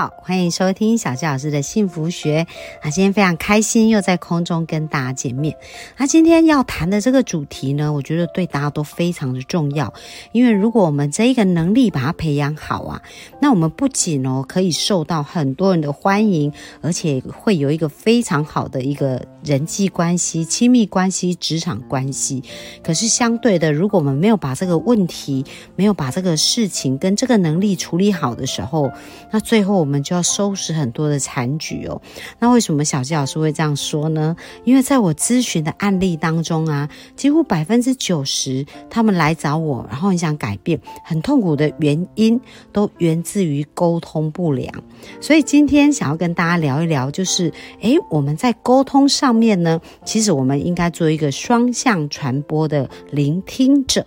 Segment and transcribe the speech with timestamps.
[0.00, 2.46] 好，欢迎收听小纪老师的幸福学。
[2.82, 5.54] 那今天非常开心，又在空中跟大家见面。
[5.98, 9.92] 那今天要谈的这个主题呢，我觉得对大家都非常的重要。
[10.32, 13.02] 因为如果我们这一个能力把它培养好啊，
[13.42, 22.42] 那我们不仅哦可以受到很多人的欢迎，而且会有一个非常好的一个人际关系、亲密关系、职场关系。
[22.82, 25.44] 可是相对的，如果我们没有把这个问题、
[25.76, 28.90] 没有把这个事情跟这个能力处理好的时候，
[29.30, 32.00] 那最后我们就要收拾很多的残局哦。
[32.38, 34.36] 那为什么小纪老师会这样说呢？
[34.62, 42.40] 因为在我咨询的案例当中啊，几乎百分之九十他们来找我，然后很想改变，很痛苦的原因
[42.70, 44.72] 都源自于沟通不良。
[45.20, 54.06] 所以今天想要跟大家聊一聊，就是诶，我们在沟通上面呢，其实我们应该做一个双向传播的聆听者。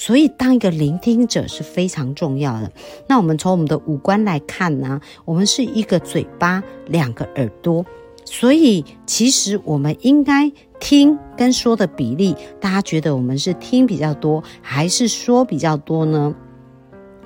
[0.00, 2.72] 所以，当一个聆听者是非常重要的。
[3.06, 7.84] 那我们从我们的五官来看呢，我们是一个嘴巴，两个耳朵。
[8.24, 16.34] 所以，其实我们应该听跟说的比例，大家觉得我们是听比较多，还是说比较多呢？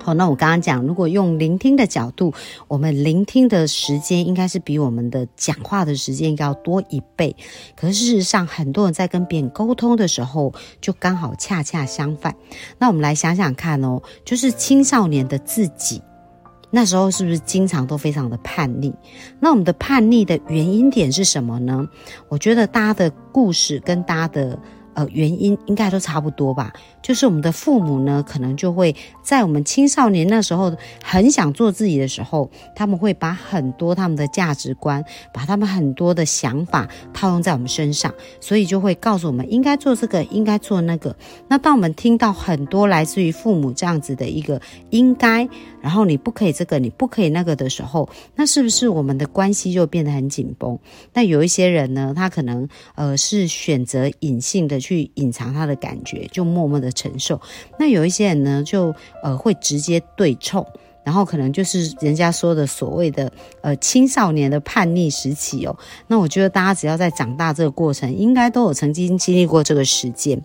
[0.05, 2.35] 好，那我刚刚讲，如果用聆听的角度，
[2.69, 7.35] 我们聆听的时间应该是比我们的讲话的时间要多一倍。
[7.75, 12.37] 可是事实上，很多人在跟别人沟通的时候，就刚好恰恰相反。
[12.77, 16.03] 那我们来想想看哦，就是青少年的自己，
[16.71, 18.93] 那时候是不是经常都非常的叛逆？
[19.41, 21.89] 那我们的叛逆的原因点是什么呢？
[22.29, 24.59] 我觉得大家的故事跟大家的。
[24.95, 26.73] 呃，原因应该都差不多吧。
[27.03, 41.15] 就是我们的父母呢，可能就会在我们青少年那时候很想做自己的时候，他们会把很多他们的价值观，把他们很多的想法套用在我们身上，所以就会告诉我们应该做这个，应该做那个。
[41.49, 45.47] 那当我们听到很多来自于父母这样子的一个应该，
[45.85, 50.79] 然后你不可以这个，你不可以那个的时候，那是不是我们的关系就变得很紧绷？
[51.13, 54.81] 那有一些人呢，他可能呃是选择隐性的。
[54.85, 57.41] 去隐藏他的感觉，就默默的承受。
[57.79, 60.67] 那有一些人呢，就呃会直接对冲，
[61.03, 65.75] 然后可能就是人家说的所谓的呃青少年的叛逆时期哦。
[66.07, 70.39] 那我觉得大家只要在长大这个过程，应该都有曾经经历过这个时间。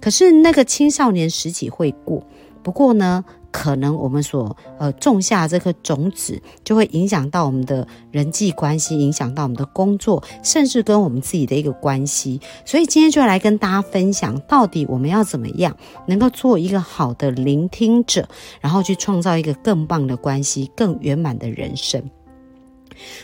[0.00, 2.24] 可是那个青少年时期会过，
[2.62, 3.22] 不过呢。
[3.52, 12.40] 可能我们所呃种下这颗种子，就会影响到我们的人际关系，影响到我们的工作，甚至跟我们自己的一个关系。
[12.64, 15.76] 所以今天就来跟大家分享，到底我们要怎么样
[16.06, 18.26] 能够做一个好的聆听者，
[18.60, 22.02] 然后去创造一个更棒的关系，更圆满的人生。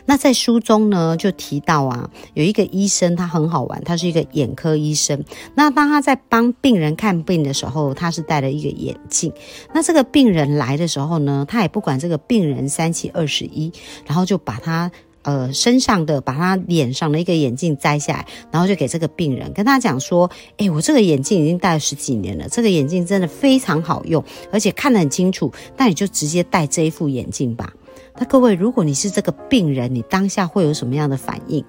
[0.04, 5.24] 那在书中呢，就提到啊，有一个医生，他很好玩，他是一个眼科医生。
[5.54, 9.32] 那当他在帮病人看病的时候，他是戴了一个眼镜。
[9.74, 13.72] 那这个病人来的时候呢，他也不管这个病人三七二十一，
[14.06, 14.90] 然后就把他
[15.22, 25.52] 呃身上的，把他脸上的一个眼镜摘下来，然后就给这个病人，跟他讲说：，哎，我这个眼镜已经戴了十几年了，这个眼镜真的非常好用，而且看得很清楚。
[25.76, 27.72] 那你就直接戴这一副眼镜吧。
[28.18, 31.64] 那各位，如果你是这个病人，你当下会有什么样的反应？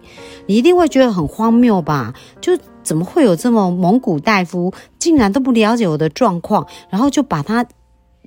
[0.47, 2.13] 你一定会觉得很荒谬吧？
[2.41, 7.65] 就怎么会有这么蒙古大夫，竟然都不了解我的状况，然后就把他。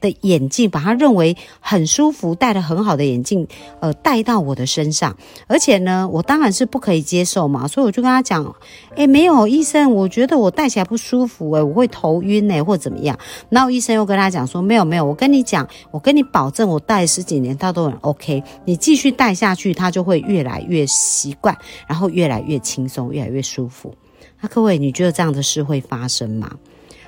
[0.02, 3.48] 的眼镜，把他认为很舒服、戴的很好的眼镜，
[3.80, 8.54] 呃，戴到我的身上，而且呢，我当然是不可以接受嘛，所以我就跟他讲，
[8.96, 13.18] 哎，没有医生，我觉得我戴起来不舒服，哎，我会头晕哎，或怎么样。
[13.48, 23.94] 然后医生又跟他讲说，没有没有，我跟你讲，我跟你保证，我戴十几年，他都很 OK，你继续戴下去，他就会越来越习惯，然后越来越轻松，越来越舒服。
[24.40, 26.50] 那各位，你觉得这样的事会发生吗？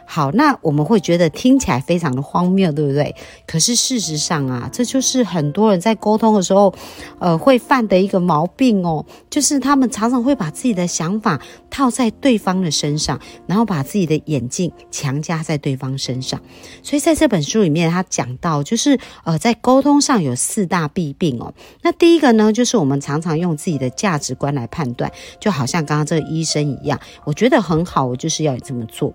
[0.07, 3.15] 好，那我们会觉得听起来非常的荒谬，对不对？
[3.47, 6.73] 可是事实上啊，这就是很多人在沟通的时候，
[7.19, 11.41] 呃，会犯的一个毛病哦，就是他们常常会把自己的想法
[11.71, 16.41] 套在对方的身上，然后把自己的眼镜强加在对方身上。
[16.83, 21.53] 所以在这本书里面，他讲到，就是呃，在沟通上有四大弊病哦。
[21.83, 29.13] 那第一个呢，就是我们常常用自己的价值观来判断，就好像刚刚这个医生一样，我觉得很好，我就是要你这么做。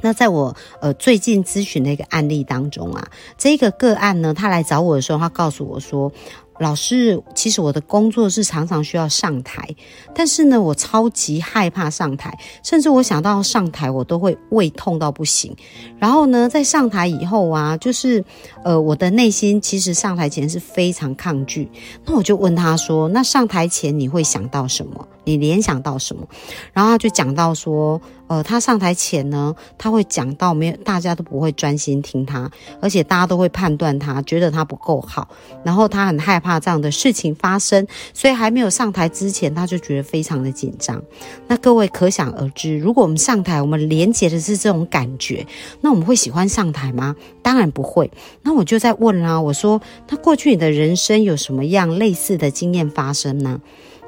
[0.00, 3.08] 那在我呃最近咨询的一个案例当中啊，
[3.38, 6.12] 这个个案呢，他来找我的时候，他告诉我说，
[6.60, 9.68] 老师，其实我的工作是常常需要上台，
[10.14, 15.54] 但是呢，我超级害怕上台，甚至我想到上台，我都会胃痛到不行。
[15.98, 18.22] 然后呢，在上台以后啊，就是
[18.62, 21.68] 呃，我的内心其实上台前是非常抗拒。
[22.04, 25.08] 那我就问他说：“那上台前你会想到什么？
[25.24, 26.26] 你联想到什么？”
[26.72, 28.00] 然后他就讲到说。
[28.26, 32.50] 呃，他上台前呢，他会讲到没有，大家都不会专心听他，
[32.80, 35.28] 而且大家都会判断他，觉得他不够好，
[35.62, 41.00] 然后他很害怕这样的事情发生，所以还没有上台之前，他就觉得非常的紧张。
[41.46, 45.46] 那各位可想而知，如果我们上台，我们连接的是这种感觉，
[45.82, 47.14] 那我们会喜欢上台吗？
[47.42, 48.10] 当然不会。
[48.40, 49.78] 那我就在问啦，我说，
[50.08, 53.60] 那过去你的人生有什么样类似的经验发生呢？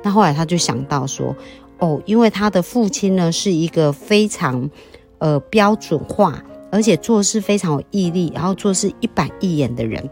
[0.06, 1.34] 那后来他就想到说。
[1.78, 4.70] 哦，因为他的父亲呢是一个非常，
[5.18, 6.42] 呃标准化，
[6.72, 10.08] 而且做事非常有毅力，然后做事一板一眼的人。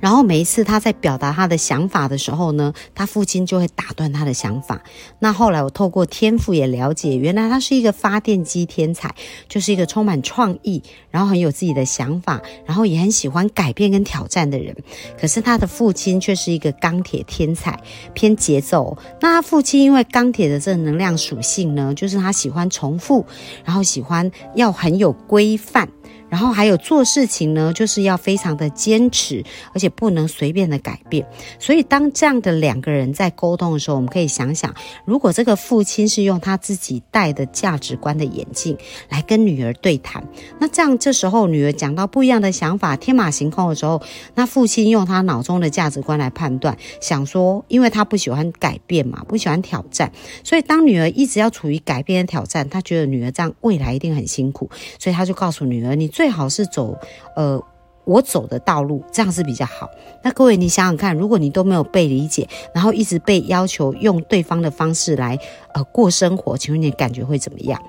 [0.00, 4.82] 然后每一次他在表达他的想法的时候呢，他父亲就会打断他的想法。
[5.18, 9.14] 那后来我透过天赋也了解，原来他是一个发电机天才，
[9.48, 14.74] 就是一个充满创意，然后很有自己的想法，然后也很喜欢改变跟挑战的人。
[15.20, 17.78] 可是他的父亲却是一个钢铁天才，
[18.14, 18.96] 偏节奏。
[19.20, 23.26] 那他父亲因为钢铁的这个能量属性呢，就是他喜欢重复，
[23.64, 25.88] 然后喜欢要很有规范。
[26.30, 29.44] 然后还有做事情呢，就是要非常的坚持，
[29.74, 31.26] 而且不能随便的改变。
[31.58, 34.72] 所以当这样的两个人在沟通的时候，我们可以想想，
[35.04, 38.78] 如果这个父亲是用他自己戴的价值观的眼镜
[39.08, 40.24] 来跟女儿对谈，
[40.60, 44.00] 那这样这时候女儿讲到不一样的想法，天马行空的时候，
[44.36, 50.12] 那父亲用他脑中的价值观来判断，想说，因为他不喜欢改变嘛，不喜欢挑战，
[50.44, 56.08] 所以当女儿一直要处于改变的挑战，他觉得女儿这样未来一定很辛苦，所以他就告诉女儿，你。
[56.20, 56.94] 最好是走，
[57.34, 57.58] 呃，
[58.04, 59.88] 我走的道路，这样是比较好。
[60.22, 65.38] 那各位，你想想看，如果你都没有被理解，然后一直被要求用对方的方式来，
[65.72, 67.82] 呃，过生活，请问你感觉会怎么样？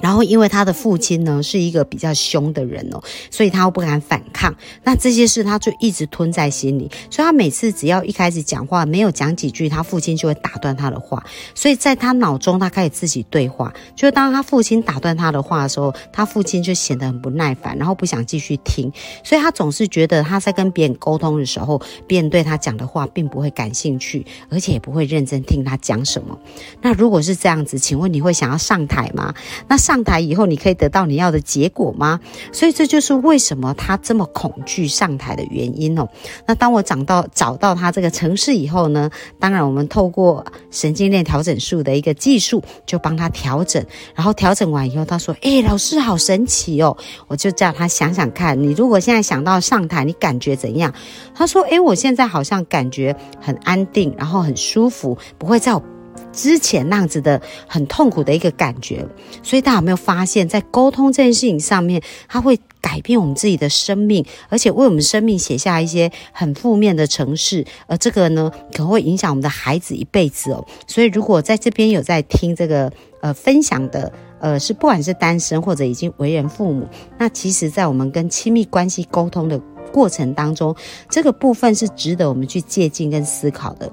[0.00, 4.54] 然后，因为他的父亲呢是一个比较凶的人哦，所以他又不敢反抗。
[4.84, 11.24] 那这些事他就一直吞在心里，所以他每次只要一开始讲话，没有讲几句，他父亲就会打断他的话。
[11.54, 13.72] 所以在他脑中，他开始自己对话。
[13.94, 18.90] 就当他父亲打断他的话的时候，他父亲就显得很不耐烦，然后不想继续听。
[19.22, 26.38] 所以他总是觉得他在跟别人沟通的时候，别人对他讲的话并不会感兴趣，而且也不会认真听他讲什么。
[26.80, 29.34] 那如果是这样子，请问你会想要上台吗？
[29.68, 32.20] 那上台以后，你可以得到你要的结果吗？
[32.52, 36.08] 所以这就是为什么他这么恐惧上台的原因哦。
[36.46, 39.10] 那当我找到找到他这个城市以后呢，
[39.40, 43.84] 当然我们透过神经链调整术的一个技术，就帮他调整。
[44.14, 46.96] 然后调整完以后，他说：“哎，老师好神奇哦！”
[47.26, 50.94] 我就叫他想想看，你如果现在想到上台，你感觉怎样？
[51.34, 55.82] 他说：“哎，我现在好像感觉很安定，然后很舒服，不会再有。”
[56.32, 59.06] 之前那样子的很痛苦的一个感觉，
[59.42, 70.64] 所以大家有没有发现，在沟通这件事情上面，它会改变我们自己的生命，而且为我们生命写下一些很负面的城市，而这个呢，可能会影响我们的孩子一辈子哦。
[70.86, 72.90] 所以，如果在这边有在听这个
[73.20, 76.88] 呃分享的，呃，是不管是单身或者已经为人父母，
[77.18, 79.58] 那其实，在我们跟亲密关系沟通的
[79.92, 80.74] 过程当中，
[81.10, 83.92] 这个部分是值得我们去借鉴跟思考的。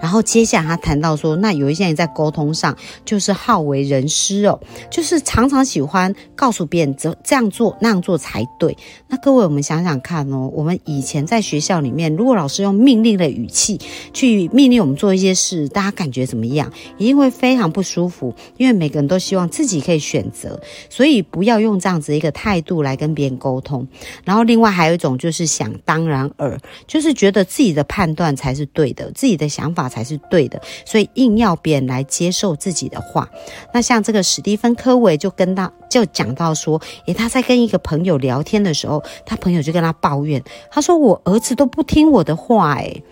[0.00, 4.58] 然后接下来他谈到说，那有一些人在沟通上就是好为人师哦，
[4.90, 8.76] 就是常常喜欢告诉别人这这样做那样做才对。
[9.08, 13.80] 那各位我们想想看哦，我们以前在学校里面，如果老师用命令的语气
[14.12, 16.72] 去命令我们做一些事，大家感觉怎么样？
[16.96, 23.86] 一定会非常不舒服，因为每个人都希望自己可以选择，所以不要用这样子一个态度来跟别人沟通。
[24.24, 29.87] 然后另外还有一种就是想当然耳，就是觉得自己的判断才是对的，自己的想法。
[29.88, 33.28] 才是对的，所以硬要别人来接受自己的话。
[33.72, 43.02] 那像这个史蒂芬·科维就跟他就讲到说，诶，他在跟一个朋友聊天的时候，他朋友就跟他抱怨，他说我儿子都不听我的话，诶。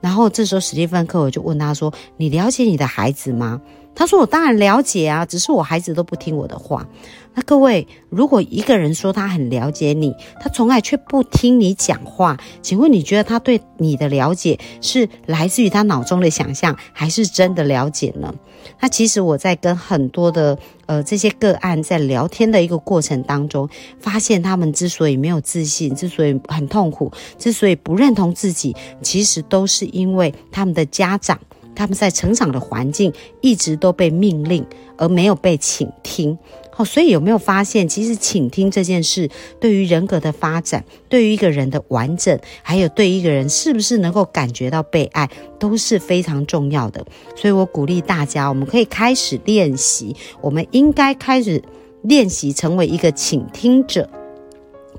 [0.00, 3.60] 然后这时候史蒂芬·科维就问他说，你了解你的孩子吗？
[3.98, 6.86] 他说我当然了解啊，只是我孩子都不听我的话。
[7.34, 18.32] 那各位，如果一个人说他很了解你，他从来却不听你讲话，请问你觉得他对你的了解是来自于他脑中的想象，还是真的了解呢？
[18.80, 31.38] 那其实我在跟很多的呃这些个案在聊天的一个过程当中，发现他们之所以没有自信，之所以很痛苦，之所以不认同自己，其实都是因为他们的家长。
[31.78, 34.66] 他们在成长的环境一直都被命令，
[34.96, 36.36] 而没有被倾听。
[36.72, 39.30] 好，所以有没有发现，其实倾听这件事，
[39.60, 45.30] 对于人格的发展，对于一个人的完整，还有对一个人是不是能够感觉到被爱，
[45.60, 47.06] 都是非常重要的。
[47.36, 51.62] 所以我鼓励大家，我们可以开始练习，我们应该开始
[52.02, 54.10] 练习成为一个倾听者。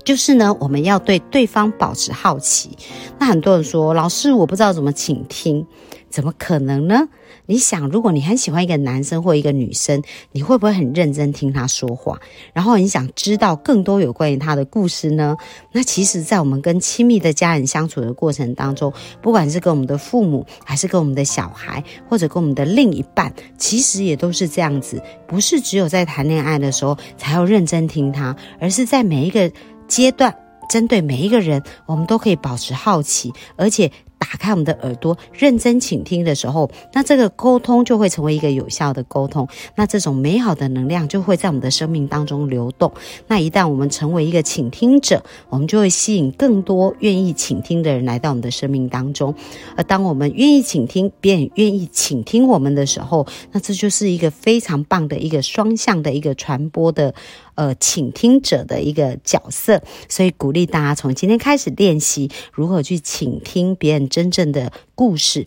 [0.02, 2.70] 就是呢，我们要对对方保持好奇。
[3.18, 5.66] 那很多人说，老师，我不知道怎么倾听，
[6.10, 7.08] 怎么可能呢？
[7.46, 10.02] 你想，如果你很喜欢一个男生或一个女生，
[10.32, 12.20] 你会不会很认真听他说话？
[12.52, 15.36] 然后你想知道更多有关于他的故事呢？
[15.72, 25.02] 那其实，在我们跟亲密的家人相处的过程当中，不管是跟我们的父母，还是跟我们的小孩，或者跟我们的另一半，其实也都是这样子。
[25.26, 29.50] 不是只有在谈恋爱的时候才要认真听他，而是在每一个。
[29.88, 30.32] 阶段
[30.68, 33.90] 针对每一个人，我们都可以保持好奇，而且。
[34.20, 39.48] 打开我们的耳朵，认真倾听的时候，那这个沟通就会成为一个有效的沟通。
[39.76, 42.92] 那这种美好的能量就会在我们的生命当中流动。
[43.28, 49.34] 那一旦我们成为一个倾听者，我们就会吸引更多愿意倾听的人来到我们的生命当中。
[49.74, 57.14] 而当我们愿意倾听，别人愿意倾听我们的时候，那这就是一个非常棒的一个双向的一个传播的
[57.54, 59.82] 呃倾听者的一个角色。
[60.10, 64.09] 所以鼓励大家从今天开始练习如何去倾听别人。
[64.10, 65.46] 真正的故事，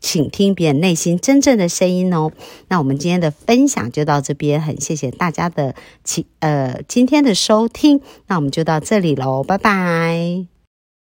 [0.00, 2.30] 请听别人内心真正的声音哦。
[2.68, 10.53] 那我们今天的分享就到这边，很谢谢大家的请呃今天的收听，那我们就到这里喽，拜拜。